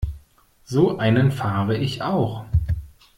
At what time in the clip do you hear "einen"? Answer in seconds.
0.97-1.31